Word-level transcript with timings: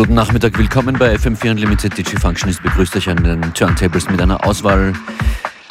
Guten 0.00 0.14
Nachmittag, 0.14 0.56
willkommen 0.56 0.96
bei 0.98 1.14
FM4 1.14 1.50
Unlimited. 1.50 1.98
DJ 1.98 2.16
Functionist 2.16 2.62
begrüßt 2.62 2.96
euch 2.96 3.10
an 3.10 3.22
den 3.22 3.52
Turntables 3.52 4.08
mit 4.08 4.18
einer 4.18 4.42
Auswahl 4.46 4.94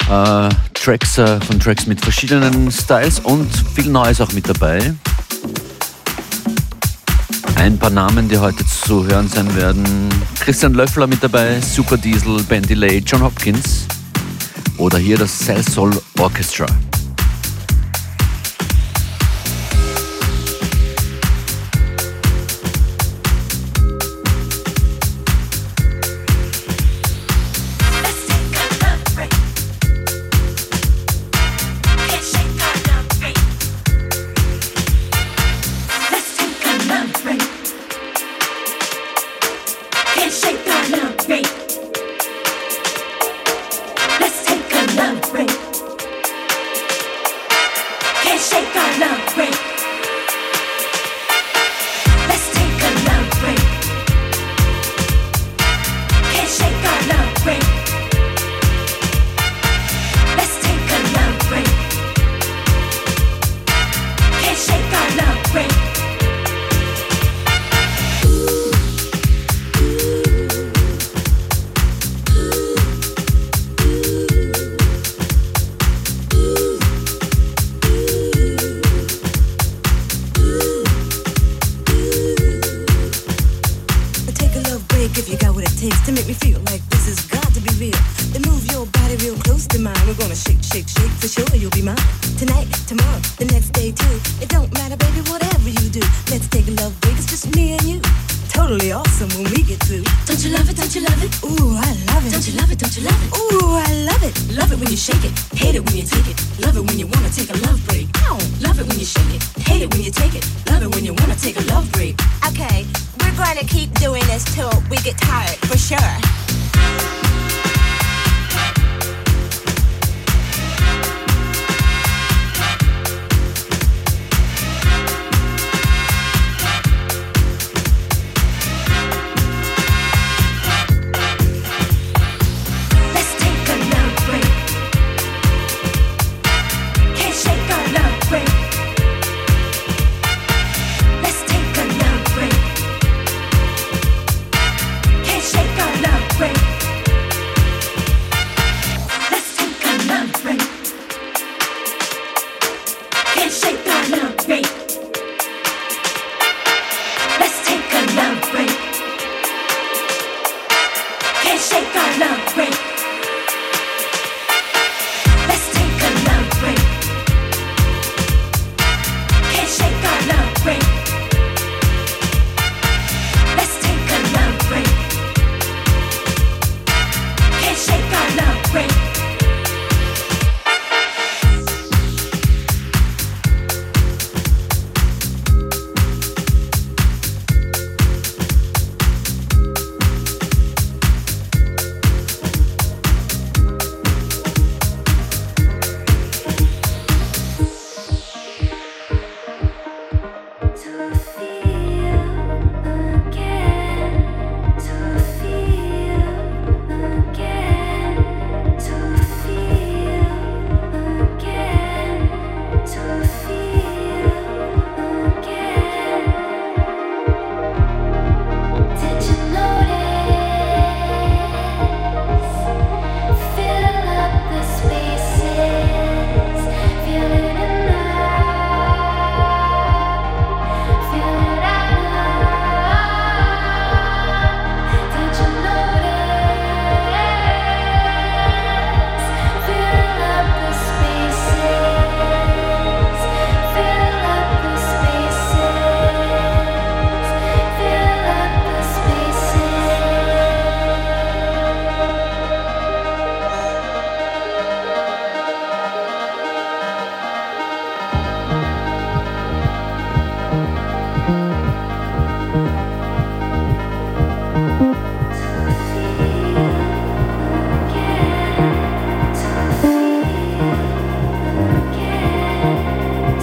äh, 0.08 0.48
Tracks 0.72 1.18
äh, 1.18 1.40
von 1.40 1.58
Tracks 1.58 1.86
mit 1.86 2.00
verschiedenen 2.00 2.70
Styles 2.70 3.18
und 3.18 3.50
viel 3.74 3.88
Neues 3.88 4.20
auch 4.20 4.30
mit 4.30 4.48
dabei. 4.48 4.94
Ein 7.56 7.76
paar 7.76 7.90
Namen, 7.90 8.28
die 8.28 8.38
heute 8.38 8.64
zu 8.64 9.04
hören 9.04 9.26
sein 9.26 9.52
werden. 9.56 9.84
Christian 10.38 10.74
Löffler 10.74 11.08
mit 11.08 11.24
dabei, 11.24 11.60
Super 11.60 11.96
Diesel, 11.96 12.40
Ben 12.44 12.62
Delay, 12.62 13.02
John 13.04 13.22
Hopkins 13.22 13.88
oder 14.76 14.98
hier 14.98 15.18
das 15.18 15.36
Cell 15.40 15.64
Soul 15.64 15.90
Orchestra. 16.20 16.66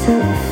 myself 0.08 0.47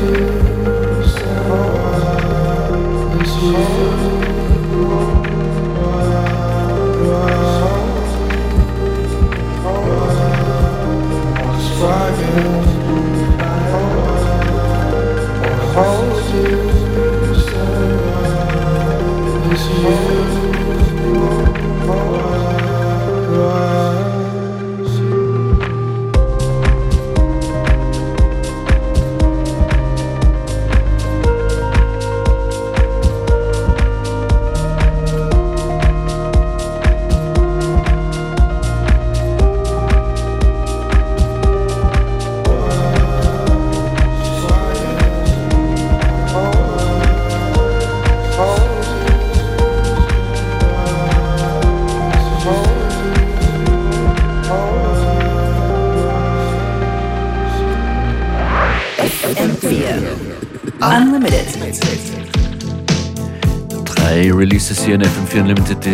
you. 0.00 0.73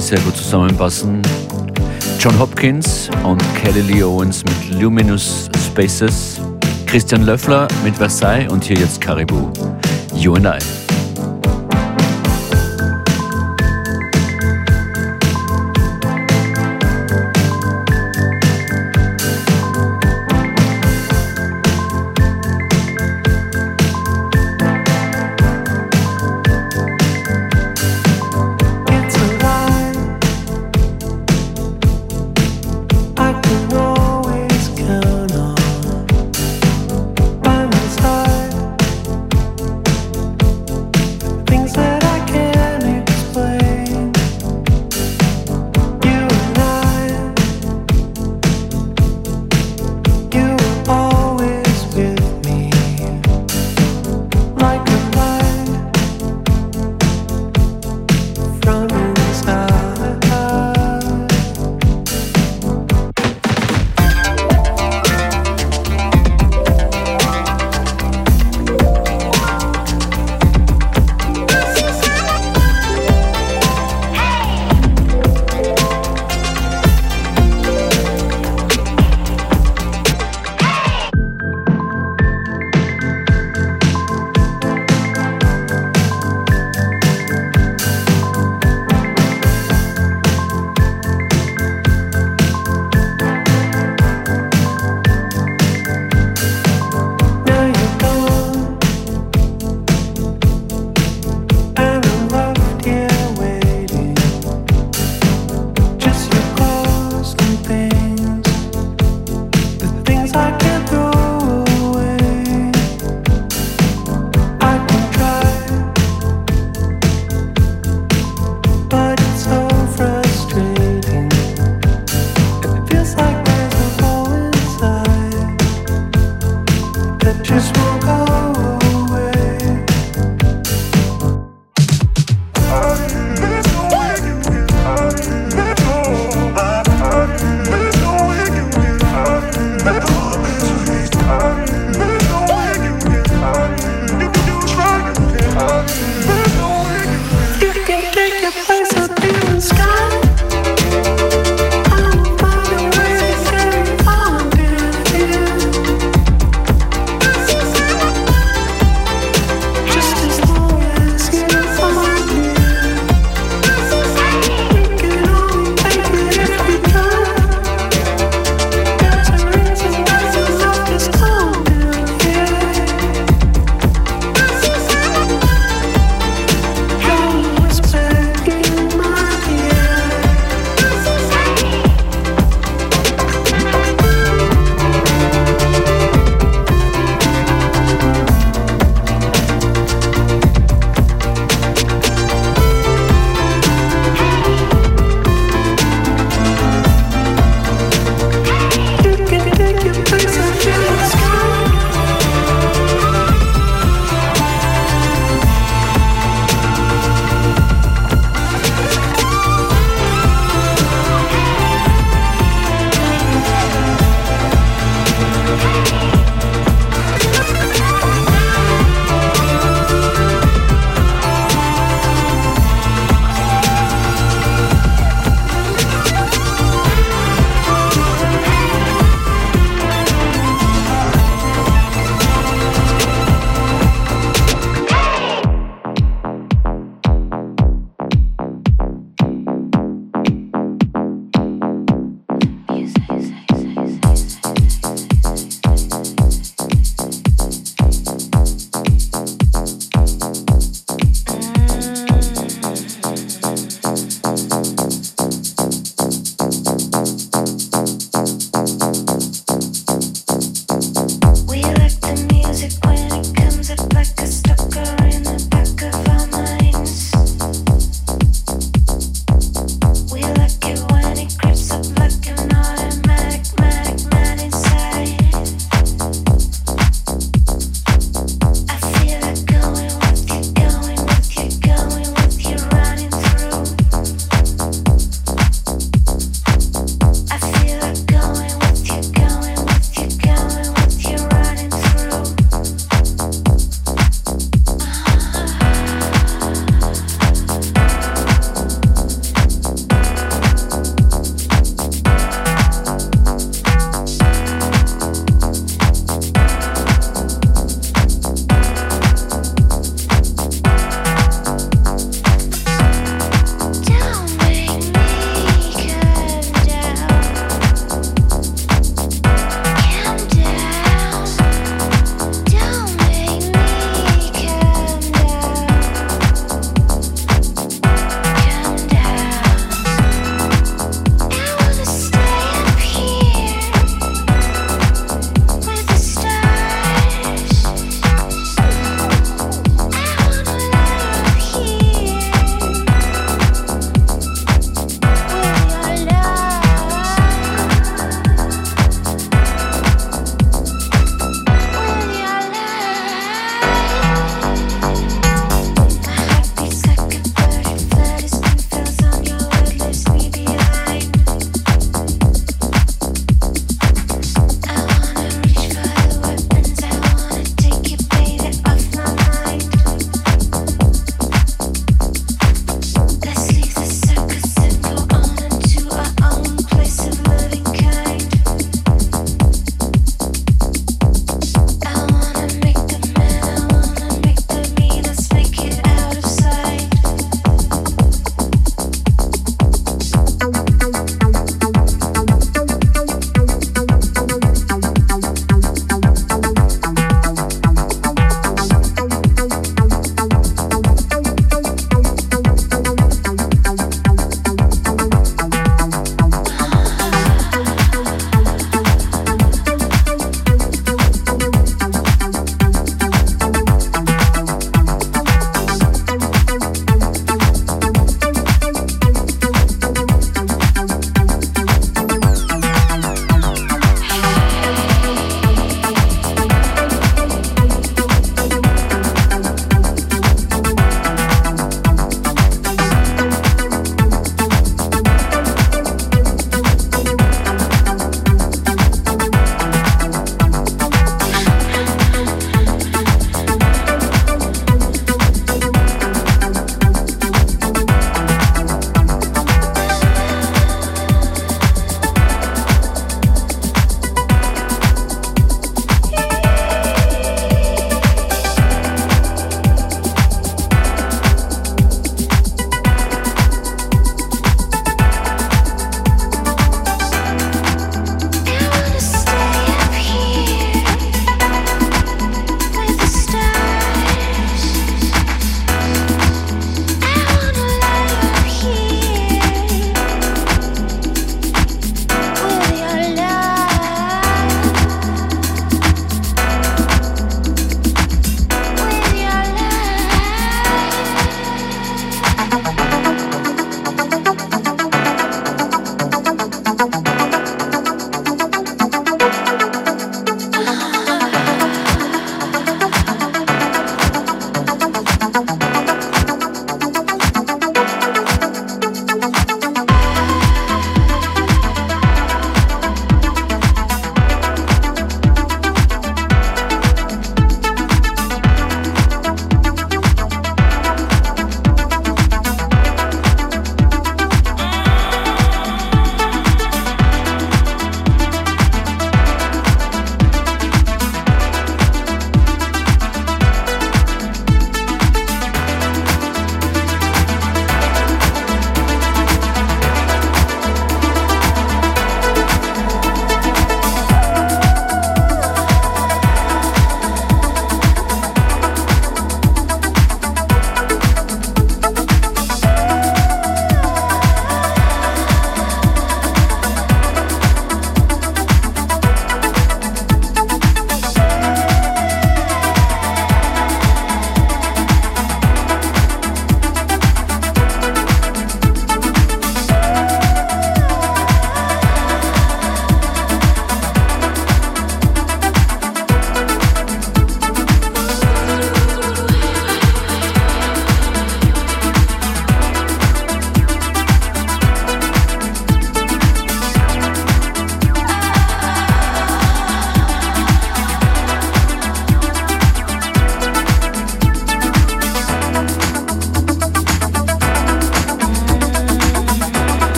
Die 0.00 0.06
sehr 0.06 0.20
gut 0.20 0.36
zusammenpassen. 0.36 1.20
John 2.18 2.38
Hopkins 2.38 3.10
und 3.22 3.42
Kelly 3.54 3.80
Lee 3.82 4.02
Owens 4.02 4.42
mit 4.44 4.80
Luminous 4.80 5.48
Spaces. 5.66 6.40
Christian 6.86 7.22
Löffler 7.22 7.68
mit 7.84 7.96
Versailles 7.96 8.50
und 8.50 8.64
hier 8.64 8.76
jetzt 8.76 9.00
Caribou. 9.00 9.52
You 10.14 10.34
and 10.34 10.46
I. 10.46 10.79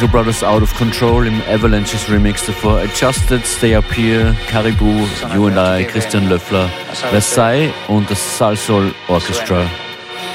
Chemical 0.00 0.22
Brothers 0.22 0.42
Out 0.42 0.62
of 0.62 0.74
Control 0.78 1.26
im 1.26 1.42
Avalanches 1.42 2.08
Remix 2.08 2.46
davor. 2.46 2.78
Adjusted, 2.78 3.44
Stay 3.44 3.76
Up 3.76 3.84
Here, 3.94 4.34
Caribou, 4.48 5.06
You 5.34 5.48
and 5.48 5.58
I, 5.58 5.84
Christian 5.84 6.30
Löffler, 6.30 6.70
Versailles 7.10 7.70
und 7.86 8.10
das 8.10 8.38
Salsol 8.38 8.94
Orchestra. 9.08 9.66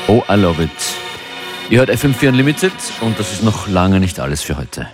Oh, 0.08 0.22
I 0.30 0.36
love 0.36 0.62
it. 0.62 0.70
Ihr 1.72 1.80
hört 1.80 1.90
FM4 1.90 2.30
Unlimited 2.30 2.74
und 3.02 3.18
das 3.18 3.34
ist 3.34 3.44
noch 3.44 3.68
lange 3.68 4.00
nicht 4.00 4.20
alles 4.20 4.44
für 4.44 4.56
heute. 4.56 4.88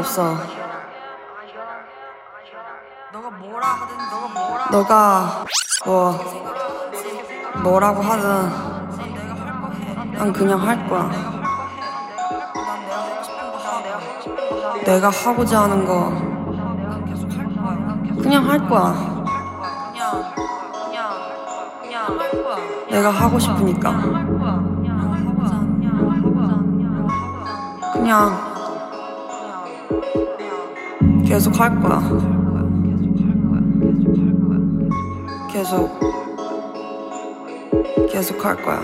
없어. 0.00 0.34
너가 4.72 5.44
뭐 5.84 6.18
뭐라고 7.62 8.00
하든 8.02 8.70
난 10.12 10.32
그냥 10.32 10.66
할 10.66 10.88
거야. 10.88 11.10
내가 14.84 15.10
하고자 15.10 15.62
하는 15.62 15.84
거. 15.84 16.10
그냥 18.22 18.48
할 18.48 18.68
거야. 18.68 18.94
내가 22.90 23.10
하고 23.10 23.38
싶으니까. 23.38 23.92
그냥 27.92 28.49
계속 31.30 31.60
할 31.60 31.80
거야. 31.80 32.00
계속 35.48 35.88
계속 38.10 38.44
할 38.44 38.56
거야. 38.60 38.80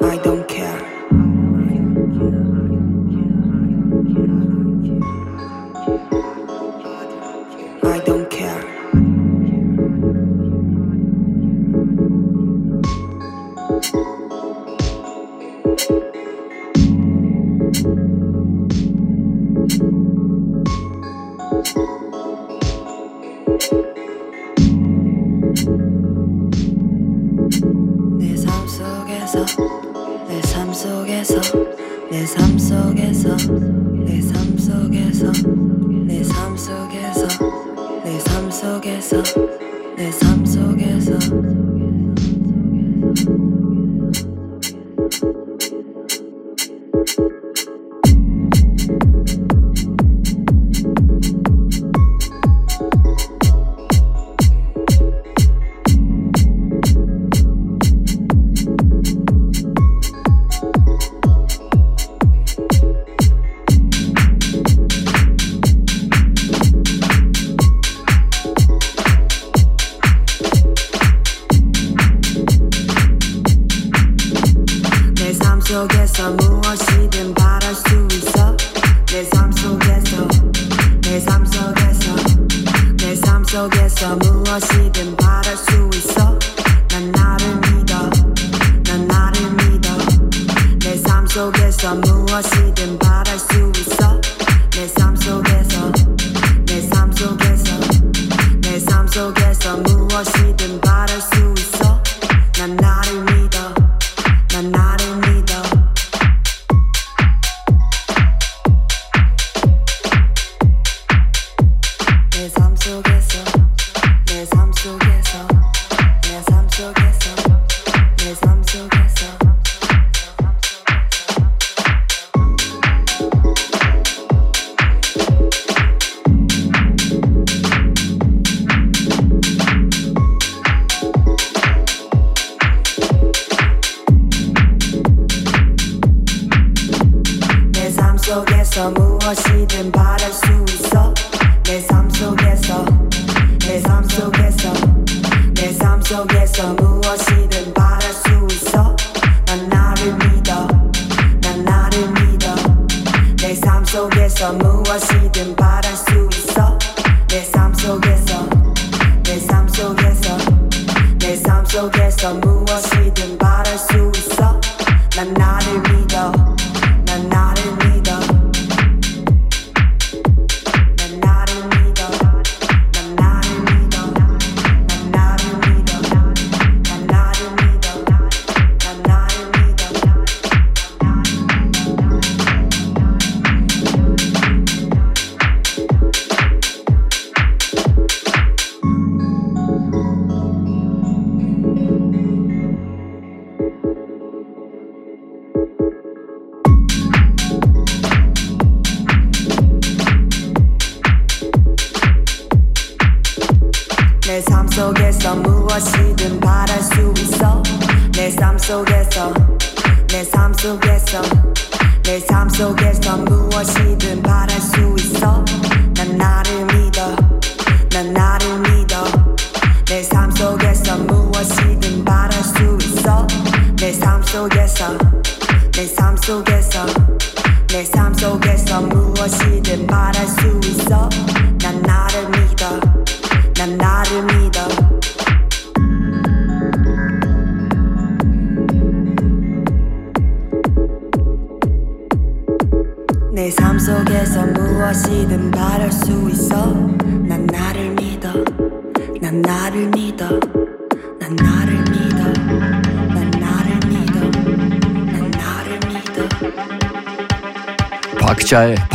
I 0.00 0.16
don't 0.22 0.48
care. 0.48 0.80
I 7.82 8.00
don't 8.00 8.30
care. 8.30 8.76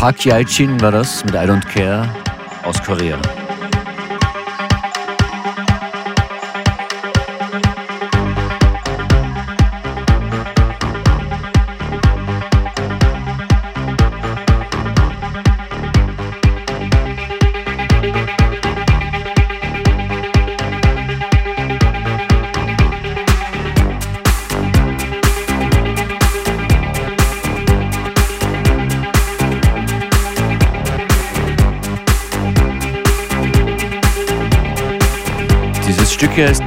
Park, 0.02 0.26
Jae, 0.26 0.32
Park 0.32 0.48
Jae-Jin 0.48 0.82
war 0.82 0.92
das 0.92 1.24
mit 1.24 1.36
I 1.36 1.46
Don't 1.46 1.64
Care 1.64 2.10
aus 2.64 2.82
Korea. 2.82 3.22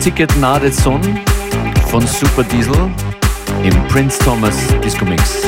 Ticket 0.05 0.37
Nade 0.37 0.71
Son 0.71 1.01
von 1.87 2.07
Super 2.07 2.45
Diesel 2.45 2.75
im 3.63 3.89
Prince 3.89 4.19
Thomas 4.19 4.55
Disco 4.85 5.03
Mix. 5.07 5.41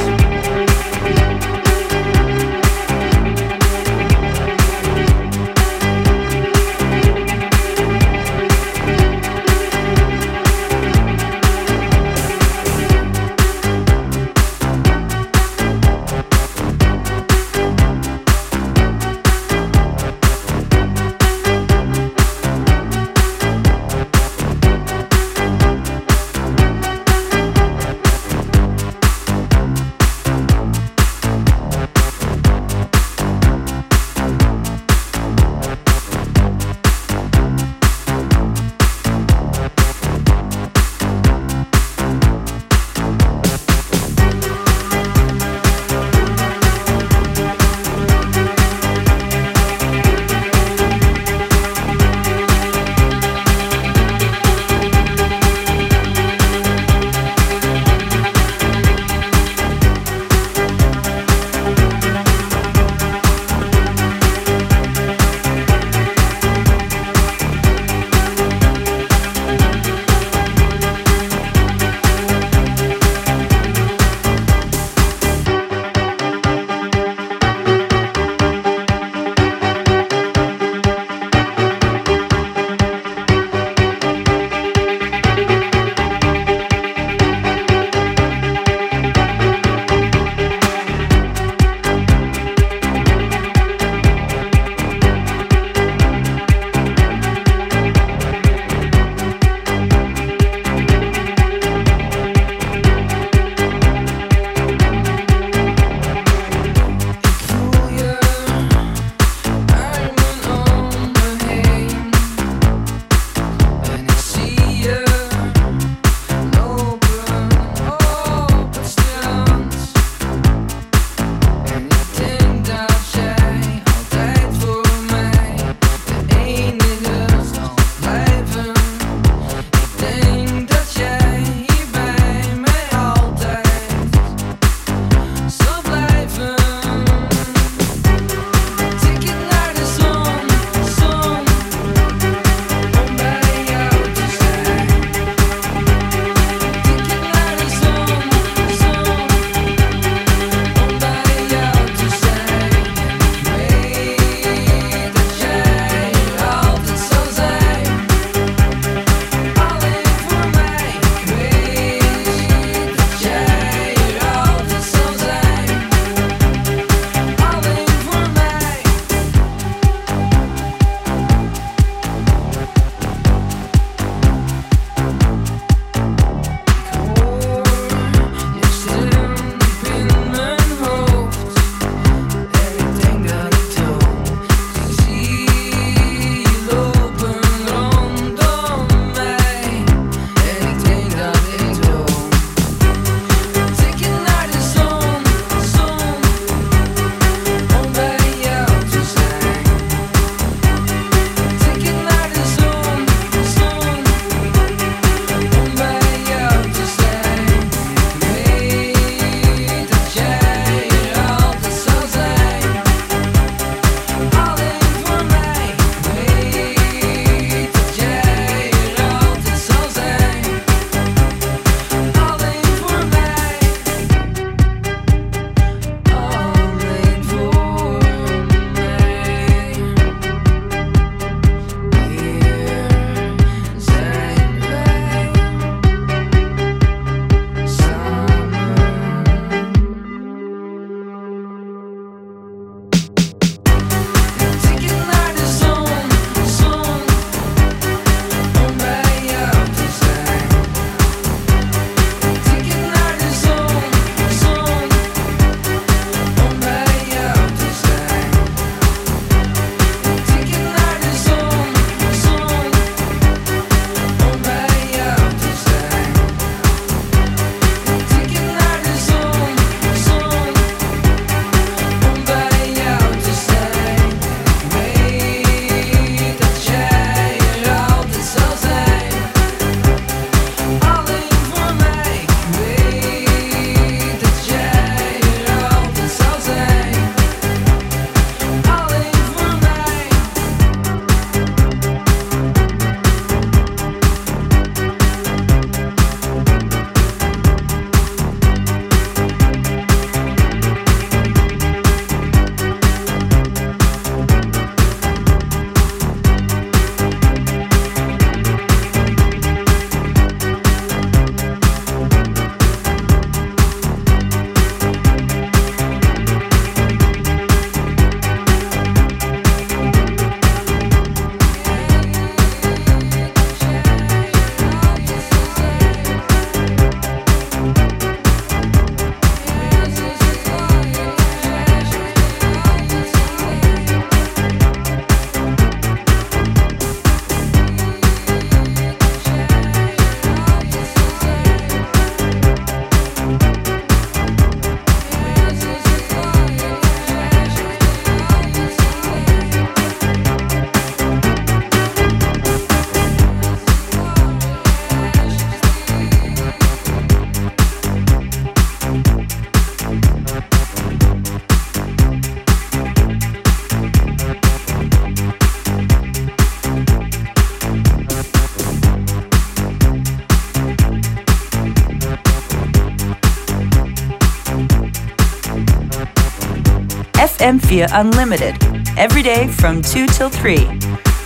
FM4 377.47 378.01
Unlimited. 378.01 378.57
Every 378.97 379.22
day 379.22 379.47
from 379.47 379.80
2 379.80 380.07
till 380.07 380.30
3. 380.30 380.57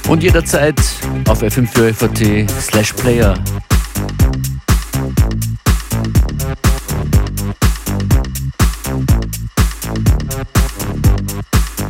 Und 0.07 0.23
jederzeit 0.23 0.79
auf 1.27 1.43
fm4 1.43 2.47
slash 2.61 2.93
player. 2.93 3.33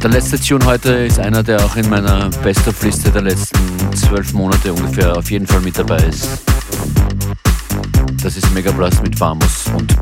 Der 0.01 0.11
letzte 0.11 0.41
Tune 0.41 0.65
heute 0.65 0.93
ist 0.93 1.19
einer, 1.19 1.43
der 1.43 1.65
auch 1.65 1.75
in 1.75 1.91
meiner 1.91 2.31
Best-of-Liste 2.45 3.11
der 3.11 3.23
letzten 3.23 3.59
zwölf 3.97 4.33
Monate 4.33 4.73
ungefähr 4.73 5.17
auf 5.17 5.29
jeden 5.29 5.49
Fall 5.49 5.61
mit 5.61 5.77
dabei 5.77 6.05
ist. 6.05 6.29
Das 8.23 8.37
ist 8.37 8.55
Megablast 8.55 9.03
mit 9.03 9.19
Vamos 9.19 9.65
und 9.77 9.97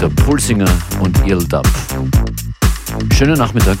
der 0.00 0.08
Pulsinger 0.08 0.70
und 1.02 1.14
Dub. 1.52 1.68
Schönen 3.12 3.38
Nachmittag. 3.38 3.78